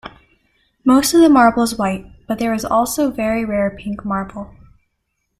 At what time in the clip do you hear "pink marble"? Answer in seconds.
3.69-4.55